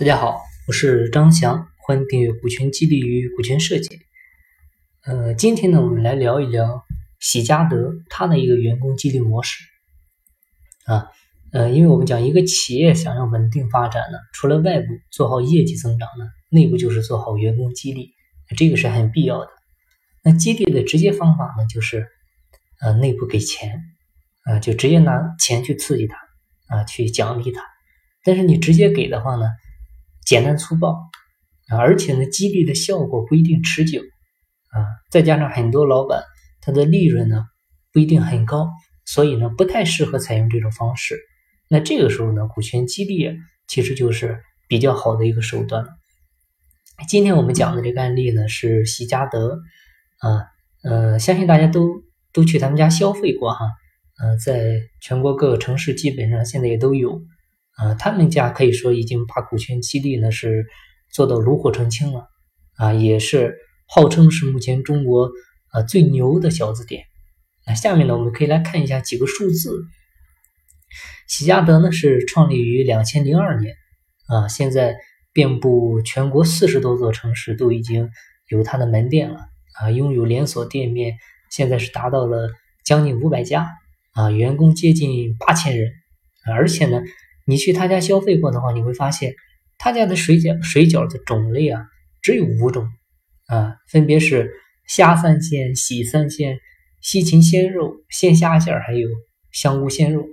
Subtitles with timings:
[0.00, 4.00] 大家好，我是张翔，欢迎订阅股权激励与股权设计。
[5.04, 6.86] 呃，今天呢，我们来聊一聊
[7.18, 9.62] 喜家德它的一个员工激励模式
[10.86, 11.08] 啊。
[11.52, 18.14] 呃，因为我们讲一个企业想要稳定发展呢，除了外部做好业绩增长呢，内部就是做好员工激励，
[18.56, 19.50] 这个是很必要的。
[20.24, 22.08] 那激励的直接方法呢，就是
[22.80, 23.82] 呃内部给钱
[24.44, 26.16] 啊，就直接拿钱去刺激他
[26.74, 27.60] 啊，去奖励他。
[28.24, 29.44] 但是你直接给的话呢？
[30.24, 30.92] 简单粗暴
[31.68, 36.22] 啊，而且呢，激励的效果不一定持久啊，再加上很多老板
[36.60, 37.44] 他的利润呢
[37.92, 38.68] 不一定很高，
[39.04, 41.18] 所以呢不太适合采用这种方式。
[41.68, 45.84] 那这个时候呢，股权激励其实就是比较好的一个手段。
[47.08, 49.60] 今天我们讲的这个案例呢是喜家德
[50.18, 50.46] 啊，
[50.82, 53.64] 呃，相信大家都都去他们家消费过哈，
[54.20, 57.22] 呃，在全国各个城市基本上现在也都有。
[57.80, 60.66] 啊，他们家可以说已经把股权激励呢是
[61.10, 62.28] 做到炉火纯青了，
[62.76, 65.30] 啊，也是号称是目前中国
[65.70, 67.04] 啊最牛的小字典。
[67.66, 69.70] 那下面呢，我们可以来看一下几个数字。
[71.26, 73.74] 喜家德呢是创立于两千零二年，
[74.26, 74.96] 啊，现在
[75.32, 78.10] 遍布全国四十多座城市都已经
[78.48, 79.40] 有它的门店了，
[79.80, 81.14] 啊，拥有连锁店面，
[81.50, 82.50] 现在是达到了
[82.84, 83.66] 将近五百家，
[84.12, 85.90] 啊，员工接近八千人，
[86.52, 87.00] 而且呢。
[87.50, 89.34] 你去他家消费过的话，你会发现
[89.76, 91.84] 他家的水饺水饺的种类啊
[92.22, 92.86] 只有五种
[93.48, 94.52] 啊，分别是
[94.86, 96.58] 虾三鲜、喜三鲜、
[97.00, 99.08] 西芹鲜肉、鲜虾馅儿，还有
[99.52, 100.24] 香菇鲜肉。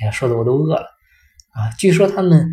[0.00, 0.86] 哎呀，说的我都饿了
[1.54, 1.72] 啊！
[1.78, 2.46] 据说他们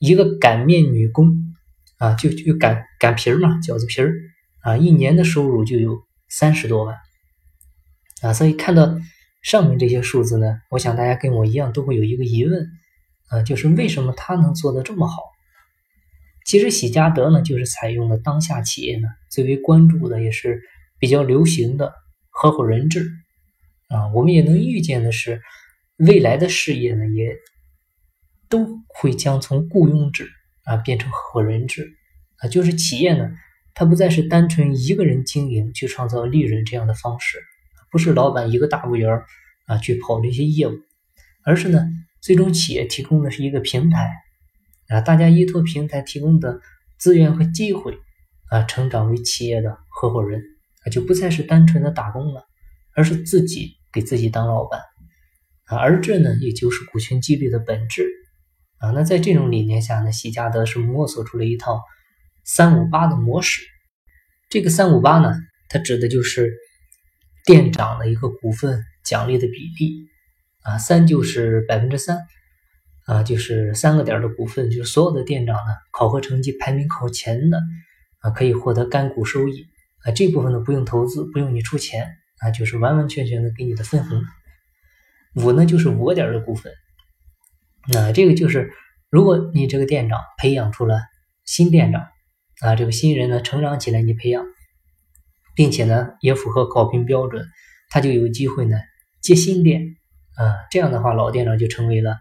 [0.00, 1.54] 一个擀面女工
[1.98, 4.12] 啊，就就擀擀皮儿嘛，饺子皮儿
[4.62, 5.96] 啊，一年的收入就有
[6.28, 6.96] 三十多万
[8.22, 8.32] 啊。
[8.32, 8.98] 所以看到
[9.42, 12.66] 上面这些数字呢，我想大家跟我一样都会有一个疑问。
[13.28, 15.22] 啊，就是为什么他能做得这么好？
[16.46, 20.62] 其实喜家德呢，就是采用了当下企业呢最为关注的，也是
[20.98, 21.92] 比较流行的
[22.30, 23.06] 合伙人制。
[23.88, 25.42] 啊，我们也能预见的是，
[25.98, 27.36] 未来的事业呢，也
[28.48, 30.30] 都会将从雇佣制
[30.64, 31.92] 啊变成合伙人制。
[32.38, 33.30] 啊，就是企业呢，
[33.74, 37.38] 它不再是单纯一个人经营去创造利润这样的方式，
[37.90, 39.22] 不是老板一个大务员
[39.66, 40.72] 啊去跑这些业务，
[41.44, 41.86] 而是呢。
[42.28, 44.06] 最终，企业提供的是一个平台
[44.88, 46.60] 啊，大家依托平台提供的
[46.98, 47.98] 资源和机会
[48.50, 50.42] 啊，成长为企业的合伙人
[50.84, 52.44] 啊，就不再是单纯的打工了，
[52.94, 54.78] 而是自己给自己当老板
[55.68, 55.78] 啊。
[55.78, 58.06] 而这呢，也就是股权激励的本质
[58.76, 58.90] 啊。
[58.90, 61.80] 那在这种理念下呢，喜家德是摸索出了一套
[62.44, 63.62] 三五八的模式。
[64.50, 65.32] 这个三五八呢，
[65.70, 66.52] 它指的就是
[67.46, 70.08] 店长的一个股份奖励的比例。
[70.68, 72.26] 啊，三就是百分之三，
[73.06, 77.58] 啊，就是三个点的股份，就是所有的店长呢，考核成绩排名靠前的，
[78.18, 79.66] 啊，可以获得干股收益，
[80.04, 84.22] 啊，这部分呢不用投资，不用你出钱，啊，就是完完全全的给你的分红。
[85.36, 86.70] 五呢就是五个点的股份，
[87.90, 88.70] 那这个就是
[89.08, 91.00] 如果你这个店长培养出了
[91.46, 92.08] 新店长，
[92.60, 94.44] 啊，这个新人呢成长起来，你培养，
[95.54, 97.46] 并且呢也符合考评标准，
[97.88, 98.76] 他就有机会呢
[99.22, 99.94] 接新店。
[100.38, 102.16] 啊，这样的话，老店长就成为了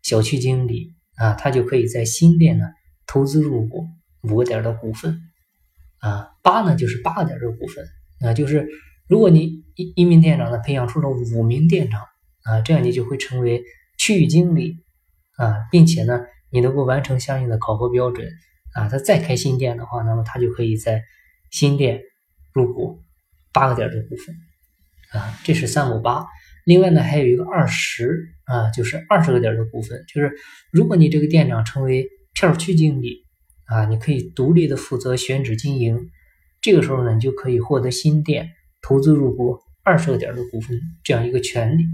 [0.00, 2.64] 小区经理啊，他就可以在新店呢
[3.06, 3.86] 投资入股
[4.22, 5.20] 五个点的股份
[5.98, 7.84] 啊，八呢就是八个点的股份
[8.26, 8.66] 啊，就是
[9.06, 12.00] 如果你一一名店长呢培养出了五名店长
[12.44, 13.62] 啊，这样你就会成为
[13.98, 14.78] 区域经理
[15.36, 18.26] 啊，并且呢你能够完成相应的考核标准
[18.72, 21.02] 啊，他再开新店的话，那么他就可以在
[21.50, 22.00] 新店
[22.54, 23.02] 入股
[23.52, 24.34] 八个点的股份
[25.12, 26.26] 啊，这是三五八。
[26.68, 30.30] 另外呢，还有一个二十啊，就是二十个点的股份，就是
[30.70, 33.24] 如果你这个店长成为片区经理
[33.64, 36.10] 啊，你可以独立的负责选址经营，
[36.60, 38.50] 这个时候呢，你就可以获得新店
[38.82, 41.84] 投资入股二十个点的股份这样一个权利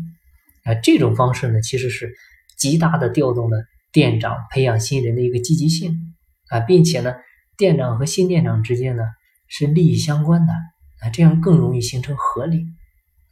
[0.64, 0.74] 啊。
[0.82, 2.12] 这种方式呢，其实是
[2.58, 6.16] 极大的调动了店长培养新人的一个积极性
[6.48, 7.14] 啊，并且呢，
[7.56, 9.04] 店长和新店长之间呢
[9.46, 12.66] 是利益相关的啊，这样更容易形成合力。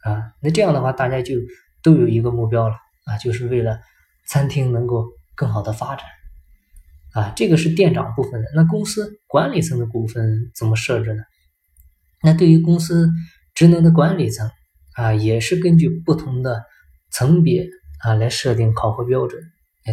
[0.03, 1.35] 啊，那这样的话，大家就
[1.81, 3.79] 都有一个目标了啊，就是为了
[4.27, 6.05] 餐厅能够更好的发展
[7.13, 7.33] 啊。
[7.35, 11.23] 这个是店长部分的，那公司管理层的股份怎么设置呢？
[12.21, 13.09] 那对于公司
[13.53, 14.49] 职能的管理层
[14.95, 16.63] 啊，也是根据不同的
[17.11, 17.67] 层别
[18.01, 19.41] 啊来设定考核标准。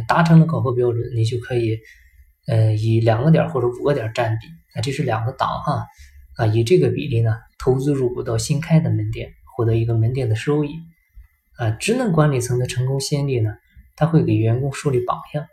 [0.07, 1.77] 达成了考核标准，你就可以
[2.47, 4.47] 呃以两个点或者五个点占比
[4.79, 5.85] 啊，这是两个档哈
[6.37, 9.33] 啊，以这个比例呢投资入股到新开的门店。
[9.61, 10.79] 获得一个门店的收益，
[11.59, 13.55] 啊，职能管理层的成功先例呢，
[13.95, 15.47] 他会给员工树立榜样，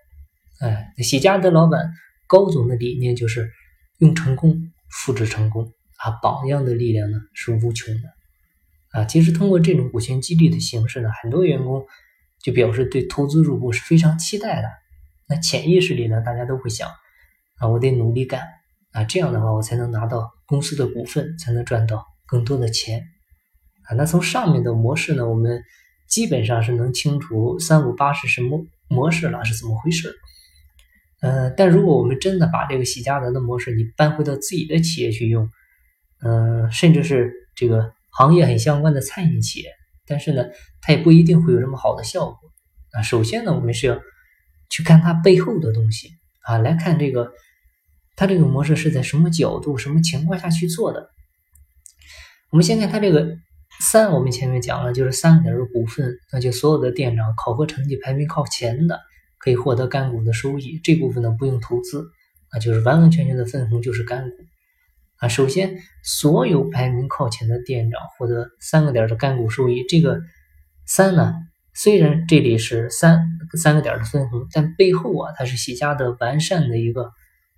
[0.61, 1.91] 哎，喜家德老板
[2.25, 3.51] 高总的理念就是
[3.97, 8.09] 用成功复制成功啊，榜样的力量呢是无穷的
[8.91, 9.03] 啊。
[9.03, 11.85] 其实通过这种股权激励的形式呢，很多员工
[12.41, 14.69] 就表示对投资入股是非常期待的。
[15.27, 16.89] 那潜意识里呢，大家都会想
[17.57, 18.47] 啊，我得努力干
[18.93, 23.03] 啊，这样的话我才能拿到公司的股份，才能赚到更多的钱
[23.87, 23.95] 啊。
[23.95, 25.63] 那从上面的模式呢，我们
[26.07, 30.13] 基本上是能清楚三五八是什么模式了，是怎么回事。
[31.19, 35.49] 呃，但如果我们真的把这个喜家德的模式你搬回到自己的企业去用，
[36.21, 39.71] 嗯，甚至是这个行业很相关的餐饮企业，
[40.05, 40.45] 但是呢，
[40.79, 42.37] 它也不一定会有这么好的效果
[42.91, 43.01] 啊。
[43.01, 43.99] 首先呢，我们是要
[44.69, 46.11] 去看它背后的东西
[46.41, 47.31] 啊，来看这个
[48.15, 51.09] 它这个模式是在什么角度、什么情况下去做的。
[52.51, 53.35] 我们先看它这个
[53.79, 58.99] 三，我们前面讲了，就是三个点的股份，那就所有的店长考核成绩排名靠前的。
[59.39, 62.09] 可以获得干股的收益，这部分呢不用投资，
[62.51, 64.35] 那，就是完完全全的分红就是干股，
[65.17, 70.19] 啊，首先所有排名靠前的店长获得三个点的干股收益，这个
[70.87, 71.35] 三呢，
[71.75, 77.11] 虽然这里是三三个点的分红，但背后啊它是喜家的完善的一个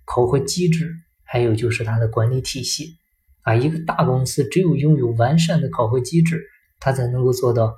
[0.04, 0.92] 考核机制，
[1.24, 2.98] 还有就是它的管理体系，
[3.42, 6.42] 啊，一个大公司只有拥有完善的考核机制，
[6.78, 7.74] 它才能够做到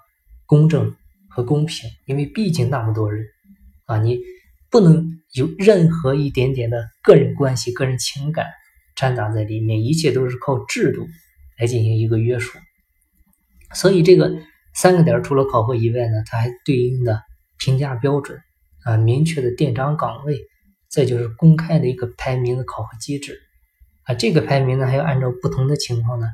[0.46, 0.94] 公正
[1.28, 3.24] 和公平，因为毕竟那么多人。
[3.86, 4.20] 啊，你
[4.70, 8.46] 不能有任何一点点的个人关系、个人情感
[8.96, 11.06] 掺杂在里面，一切都是靠制度
[11.58, 12.58] 来进行一个约束。
[13.74, 14.32] 所以，这个
[14.74, 17.20] 三个点除了考核以外呢，它还对应的
[17.58, 18.38] 评价标准
[18.84, 20.38] 啊，明确的店长岗位，
[20.88, 23.40] 再就是公开的一个排名的考核机制
[24.04, 24.14] 啊。
[24.14, 26.26] 这个排名呢，还要按照不同的情况呢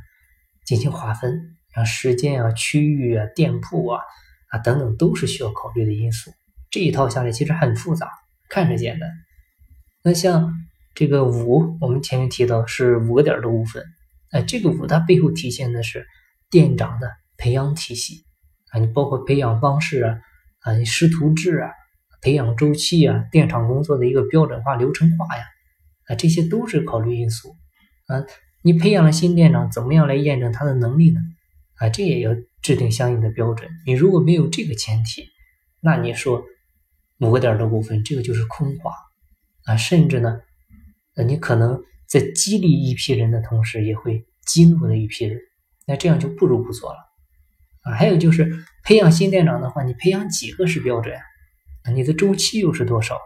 [0.65, 4.01] 进行划分，像时间啊、区域啊、店铺啊
[4.49, 6.31] 啊等等，都是需要考虑的因素。
[6.71, 8.11] 这一套下来其实很复杂，
[8.51, 9.09] 看着简单。
[10.03, 10.53] 那像
[10.95, 13.83] 这个五，我们前面提到是五个点的五分，
[14.31, 16.07] 哎，这个五它背后体现的是
[16.51, 18.25] 店长的培养体系
[18.71, 20.19] 啊，你包括培养方式啊，
[20.61, 21.71] 啊，你师徒制啊，
[22.21, 25.45] 培养周期啊，店场工作的一个标准化、流程化呀，
[26.09, 27.57] 啊，这些都是考虑因素
[28.09, 28.27] 啊。
[28.63, 31.21] 你培养了新店长，怎么样来验证他的能力呢？
[31.77, 33.71] 啊，这也要制定相应的标准。
[33.87, 35.29] 你如果没有这个前提，
[35.81, 36.43] 那你说。
[37.21, 38.93] 五个点的股份，这个就是空话
[39.65, 39.77] 啊！
[39.77, 40.41] 甚至呢，
[41.17, 45.37] 呃，你可能在激励一批人的同时，也会激怒了一批人，
[45.85, 46.99] 那这样就不如不做了
[47.83, 47.93] 啊！
[47.93, 51.91] 还有就是培养新店长的话，你培养几个是标准啊？
[51.91, 53.19] 你的周期又是多少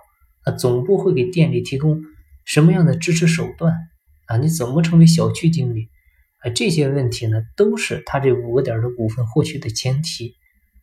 [0.44, 0.52] 啊？
[0.52, 2.00] 总部会给店里提供
[2.46, 3.75] 什么样的支持手段
[4.32, 4.37] 啊？
[4.38, 5.88] 你怎么成为小区经理
[6.38, 6.50] 啊？
[6.50, 10.34] 这些问题呢，都是他这五个点的股份获取的前提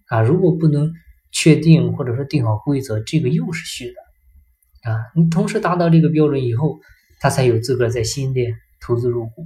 [0.08, 0.22] 啊！
[0.22, 0.94] 如果不能。
[1.32, 4.98] 确定或者说定好规则，这个又是虚的啊！
[5.16, 6.80] 你同时达到这个标准以后，
[7.20, 9.46] 他才有资格在新店投资入股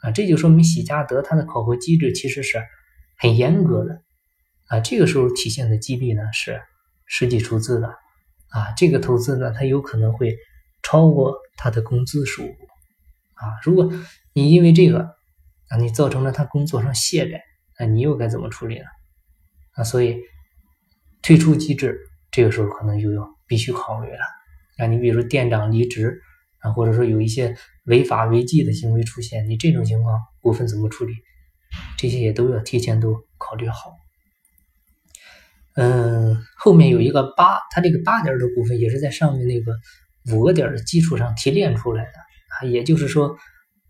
[0.00, 0.10] 啊！
[0.10, 2.60] 这就说明喜家德它的考核机制其实是
[3.16, 4.02] 很严格的
[4.66, 4.80] 啊！
[4.80, 6.60] 这个时候体现的激励呢是
[7.06, 7.86] 实际出资的
[8.48, 8.74] 啊！
[8.76, 10.36] 这个投资呢，它有可能会
[10.82, 12.56] 超过他的工资收入
[13.40, 13.58] 啊！
[13.62, 13.92] 如果
[14.32, 15.16] 你因为这个
[15.68, 17.40] 啊，你造成了他工作上懈怠，
[17.78, 18.84] 那你又该怎么处理呢？
[19.72, 20.18] 啊，所以。
[21.22, 22.00] 退出机制，
[22.30, 24.24] 这个时候可能就要必须考虑了。
[24.78, 26.18] 啊，你比如说店长离职
[26.60, 27.54] 啊，或者说有一些
[27.84, 31.12] 违法违纪的行为出现，你这种情况股份怎么处理？
[31.98, 33.92] 这些也都要提前都考虑好。
[35.74, 39.76] 嗯，后面有一个八，它这个八点的股份也是在上面那个
[40.32, 42.12] 五个点的基础上提炼出来的
[42.64, 43.36] 也就是说，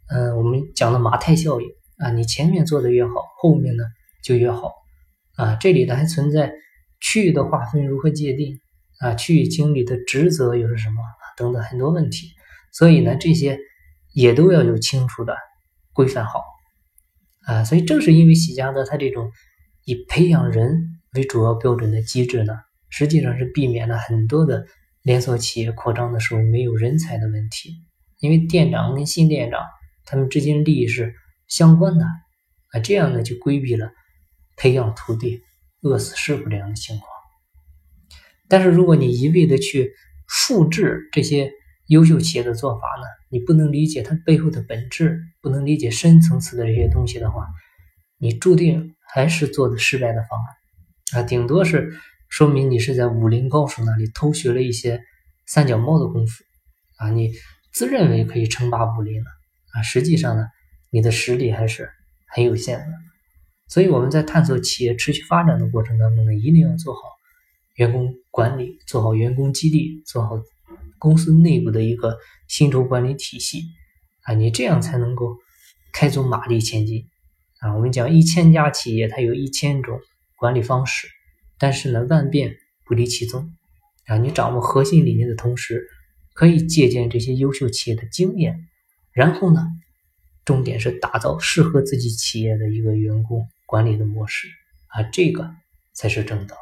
[0.09, 3.85] 嗯，我们讲的马太效应啊，你前面做的越好，后面呢
[4.23, 4.73] 就越好
[5.37, 5.57] 啊。
[5.57, 6.53] 这里呢还存在。
[7.03, 8.61] 区域的划分如何界定
[8.99, 9.15] 啊？
[9.15, 10.97] 区域经理的职责又是什么？
[11.35, 12.27] 等等很多问题，
[12.75, 13.59] 所以呢，这些
[14.13, 15.35] 也都要有清楚的
[15.95, 16.43] 规范好
[17.47, 17.65] 啊。
[17.65, 19.33] 所以正是因为喜家德它这种
[19.87, 22.53] 以培养人为主要标准的机制呢，
[22.91, 24.67] 实际上是避免了很多的
[25.03, 27.71] 连锁企业扩张的时候没有人才的问题。
[28.21, 29.61] 因为店长跟新店长
[30.05, 31.15] 他们之间利益是
[31.49, 33.91] 相关的啊，这样呢就规避了
[34.57, 35.43] 培养徒弟。
[35.83, 37.07] 饿死师傅这样的情况，
[38.51, 39.95] 但是如果你一味的去
[40.29, 41.51] 复制这些
[41.87, 47.47] 优秀企业的做法呢，你不能理解它背后的本质，不能理解深层次的这些东西的话，
[48.19, 50.39] 你注定还是做的失败的方
[51.15, 51.99] 案啊，顶多是
[52.29, 55.01] 说明你是在武林高手那里偷学了一些
[55.47, 56.45] 三脚猫的功夫
[56.99, 57.33] 啊，你
[57.73, 59.31] 自认为可以称霸武林了
[59.73, 60.47] 啊，实际上呢，
[60.91, 61.89] 你的实力还是
[62.27, 62.87] 很有限的。
[63.69, 67.01] 所以我们在探索企业持续发展的过程当中呢，一定要做好
[67.77, 70.43] 员工管理，做好员工激励，做好
[70.99, 73.63] 公司内部的一个薪酬管理体系
[74.23, 75.37] 啊，你这样才能够
[75.93, 77.07] 开足马力前进
[77.61, 77.75] 啊。
[77.75, 80.01] 我们讲一千家企业，它有一千种
[80.37, 81.07] 管理方式，
[81.57, 83.55] 但是呢，万变不离其宗
[84.07, 84.19] 啊。
[84.19, 85.87] 你掌握核心理念的同时，
[86.41, 88.67] 可以借鉴这些优秀企业的经验，
[89.13, 89.63] 然后呢，
[90.43, 94.49] 重点是打造适合自己企业的一个员工管理的模式
[94.87, 95.55] 啊，这个
[95.93, 96.57] 才是正道。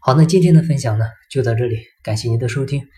[0.00, 2.88] 好，那今天的分享呢就到这里，感谢您的收听。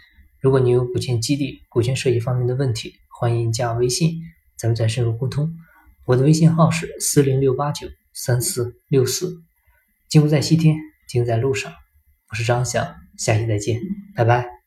[0.40, 4.22] 如果你有股权激励、股权设计方面的问题，欢迎加微信，
[4.56, 5.54] 咱们再深入沟通。
[6.06, 9.42] 我的微信号是四零六八九三四六四。
[10.08, 11.74] 金不在西天，金在路上。
[12.30, 13.82] 我是张翔，下期再见，
[14.16, 14.59] 拜拜。